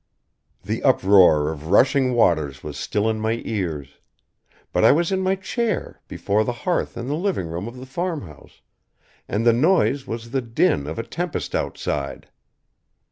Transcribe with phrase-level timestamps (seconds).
[0.63, 3.99] The uproar of rushing waters was still in my ears.
[4.73, 7.85] But I was in my chair before the hearth in the living room of the
[7.85, 8.61] farmhouse,
[9.27, 12.29] and the noise was the din of a tempest outside.